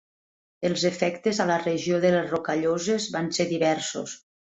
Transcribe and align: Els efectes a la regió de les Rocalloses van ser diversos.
Els 0.69 0.85
efectes 0.89 1.41
a 1.43 1.45
la 1.51 1.57
regió 1.63 1.99
de 2.05 2.11
les 2.15 2.31
Rocalloses 2.31 3.07
van 3.17 3.29
ser 3.39 3.47
diversos. 3.53 4.17